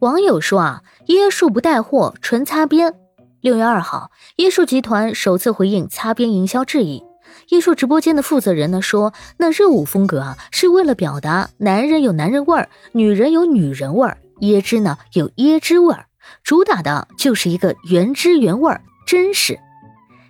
[0.00, 2.94] 网友说啊，椰树不带货，纯擦边。
[3.42, 7.02] 六月二号，椰树集团首次回应擦边营销质疑。
[7.50, 16.06] 椰树直播间的负责人呢说，那热舞风格啊，是为了表达男人有男人味儿，女人有女人味儿，椰汁呢有椰汁味儿，
[16.42, 19.58] 主打的就是一个原汁原味儿，真实。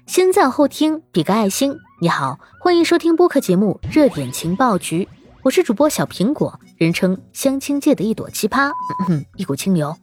[0.05, 1.77] 先赞后听，比个爱心。
[2.00, 5.05] 你好，欢迎收听播客节目《热点情报局》，
[5.45, 8.73] 我是主播小苹果，人称相亲界的一朵奇葩，
[9.37, 9.95] 一股清流。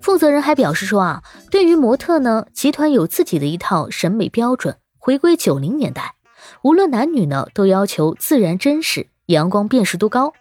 [0.00, 6.14] 负责人还表示说啊，对于模特呢，集团有自己的一套审美标准，回归九零年代，
[6.62, 10.32] 无论男女呢，都要求自然真实、阳光辨识度高。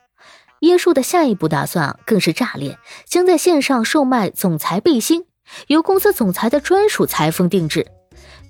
[0.61, 5.25] 椰树的下一步打算啊，更是炸裂，将在线上售卖总裁背心，
[5.67, 7.85] 由公司总裁的专属裁缝定制。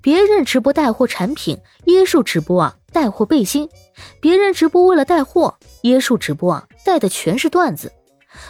[0.03, 1.57] 别人直播带货产品，
[1.87, 3.67] 椰树直播啊带货背心；
[4.21, 7.91] 别人直播为了带货，椰树直播啊带的全是段子。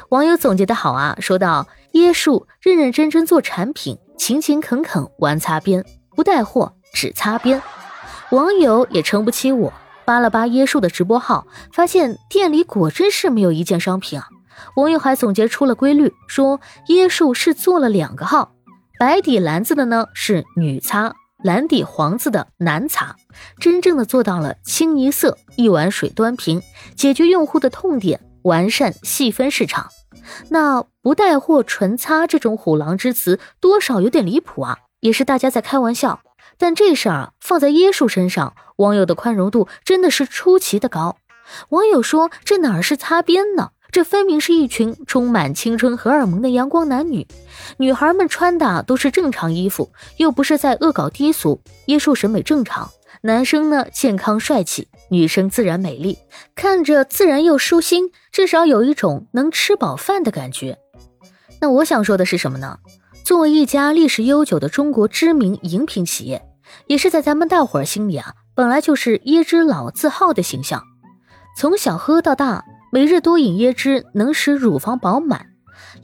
[0.10, 5.84] 网友总结的好啊，说道：椰树认认真真做产品，勤勤恳恳玩擦边，
[6.16, 7.64] 不带货只擦边。
[8.30, 9.74] 网友也撑不起我，
[10.06, 14.28] 扒了扒椰树的直播号，发现店里果真是没有一件商品啊。
[14.76, 18.54] 网友还总结出了规律，说椰树是做了两个号，
[19.00, 21.16] 白底蓝字的呢是女擦。
[21.44, 23.16] 蓝底黄字的男擦，
[23.60, 26.64] 真正的做到了清一色一碗水端平，
[26.96, 29.92] 解决用户的痛点，完善细分市场。
[30.50, 36.22] 那不带货纯擦这种虎狼之词，多少有点离谱啊，也是大家在开玩笑。
[36.58, 41.18] 但这事儿啊，放在椰树身上，网友的宽容度真的是出奇的高。
[41.70, 47.26] 网友说：“这哪是擦边呢？”这分明是一群充满青春荷尔蒙的阳光男女，
[47.78, 51.62] 女孩们穿的都是正常衣服，又不是在恶搞低俗。
[51.88, 52.92] 椰树审美正常，
[53.22, 56.18] 男生呢健康帅气，女生自然美丽，
[56.56, 60.78] 看着自然又舒心，至少有一种能吃饱饭的感觉。
[61.60, 62.78] 那我想说的是什么呢？
[63.24, 66.46] 作为一家历史悠久的中国知名饮品企业，
[66.86, 70.84] 也是在咱们大伙儿心里啊，本来就是椰汁老字号的形象，
[71.58, 72.64] 从小喝到大。
[72.90, 75.48] 每日多饮椰汁能使乳房饱满，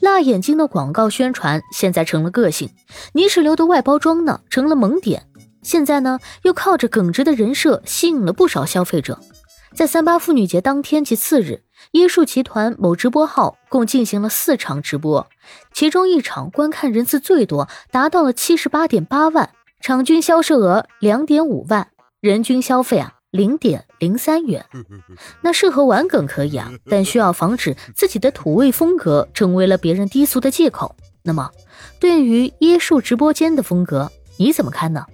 [0.02, 2.72] 辣眼睛的广告宣传现在成了个性，
[3.14, 5.26] 泥石流的外包装呢成了萌点，
[5.64, 9.20] 现在呢又靠着耿直的人设吸引了不少消费者。
[9.74, 11.64] 在三八妇女节当天及次日，
[11.94, 15.28] 椰树集团某直播号共进行了四场直播，
[15.74, 19.50] 其中一场观看人次最多，达到了七十八点八万，
[19.82, 21.88] 场均销售额两点五万，
[22.22, 23.14] 人均消费啊。
[23.32, 24.64] 零点零三元，
[25.42, 30.96] 那适合玩梗可以啊， 但需要防止自己的土味风格成为了别人低俗的借口。
[31.24, 31.50] 那么，
[32.00, 35.08] 对于椰树直播间的风格，你怎么看呢？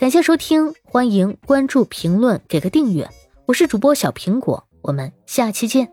[0.00, 3.06] 感谢收听，欢迎关注、评论、给个订阅。
[3.44, 5.92] 我是主播小苹果，我们下期见。